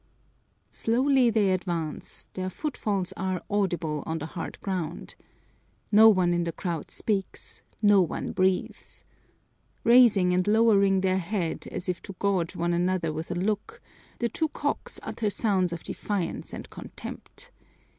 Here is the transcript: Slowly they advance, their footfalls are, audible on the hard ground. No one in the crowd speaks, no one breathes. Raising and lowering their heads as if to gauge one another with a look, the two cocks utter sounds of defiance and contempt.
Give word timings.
Slowly 0.71 1.29
they 1.29 1.51
advance, 1.53 2.27
their 2.33 2.49
footfalls 2.49 3.13
are, 3.15 3.43
audible 3.51 4.01
on 4.07 4.17
the 4.17 4.25
hard 4.25 4.59
ground. 4.61 5.13
No 5.91 6.09
one 6.09 6.33
in 6.33 6.43
the 6.43 6.51
crowd 6.51 6.89
speaks, 6.89 7.61
no 7.83 8.01
one 8.01 8.31
breathes. 8.31 9.05
Raising 9.83 10.33
and 10.33 10.47
lowering 10.47 11.01
their 11.01 11.19
heads 11.19 11.67
as 11.67 11.87
if 11.87 12.01
to 12.01 12.15
gauge 12.19 12.55
one 12.55 12.73
another 12.73 13.13
with 13.13 13.29
a 13.29 13.35
look, 13.35 13.79
the 14.17 14.27
two 14.27 14.49
cocks 14.49 14.99
utter 15.03 15.29
sounds 15.29 15.71
of 15.71 15.83
defiance 15.83 16.51
and 16.51 16.67
contempt. 16.71 17.51